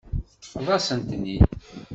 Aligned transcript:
Teṭṭfeḍ-asen-ten-id. 0.31 1.45